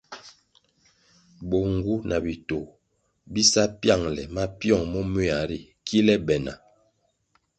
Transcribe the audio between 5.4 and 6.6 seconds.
ri kile be na.